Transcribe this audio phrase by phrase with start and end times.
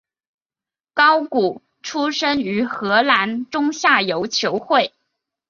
[0.95, 4.95] 高古出身于荷兰中下游球会。